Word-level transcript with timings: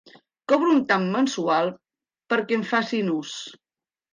Cobro 0.53 0.69
un 0.75 0.79
tant 0.91 1.05
mensual 1.17 1.71
perquè 2.35 2.59
en 2.61 2.67
facin 2.73 3.13
ús. 3.19 3.39